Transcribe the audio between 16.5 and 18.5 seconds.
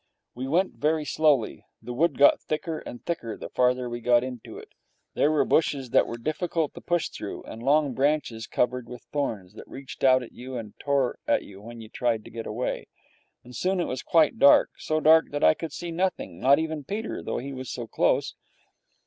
even Peter, though he was so close.